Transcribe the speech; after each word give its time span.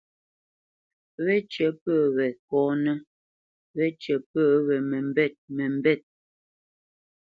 Wécyə̌ 1.23 1.69
pə́ 1.83 1.99
we 2.15 2.27
kɔ́nə́, 2.47 2.97
wécyə̌ 3.77 4.17
pə́ 4.31 4.45
we 4.67 4.75
məmbêt 4.89 5.33
məmbêt. 5.55 6.01